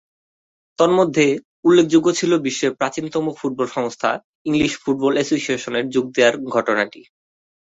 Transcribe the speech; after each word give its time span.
তন্মধ্যে 0.79 1.25
উল্লেখযোগ্য 1.65 2.07
ছিল 2.19 2.31
বিশ্বের 2.45 2.71
প্রাচীনতম 2.79 3.25
ফুটবল 3.39 3.67
সংস্থা 3.77 4.09
ইংলিশ 4.45 4.71
ফুটবল 4.83 5.13
এসোসিয়েশনের 5.17 5.85
যোগ 5.95 6.05
দেয়ার 6.15 6.35
ঘটনাটি। 6.55 7.01